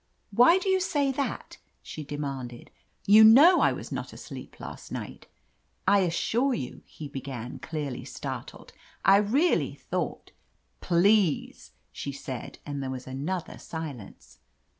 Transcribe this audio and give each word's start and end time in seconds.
"Why 0.31 0.57
do 0.57 0.67
you 0.67 0.79
say 0.79 1.11
that?" 1.11 1.57
she 1.83 2.03
demanded. 2.03 2.71
"You 3.05 3.23
know 3.23 3.59
I 3.61 3.71
was 3.71 3.91
not 3.91 4.13
asleep 4.13 4.59
last 4.59 4.91
night." 4.91 5.27
"I 5.87 5.99
assure 5.99 6.55
you 6.55 6.81
—"he 6.97 7.07
began, 7.07 7.59
clearly 7.59 8.03
startled. 8.03 8.73
"I— 9.05 9.17
really 9.17 9.75
thought—" 9.75 10.31
"Please!" 10.79 11.73
she 11.91 12.11
said, 12.11 12.57
and 12.65 12.81
there 12.81 12.89
was 12.89 13.05
another 13.05 13.59
silence. 13.59 14.39